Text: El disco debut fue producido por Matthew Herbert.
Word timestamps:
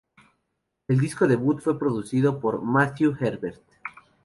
El 0.87 0.99
disco 0.99 1.27
debut 1.27 1.59
fue 1.61 1.77
producido 1.77 2.39
por 2.39 2.63
Matthew 2.63 3.17
Herbert. 3.19 3.61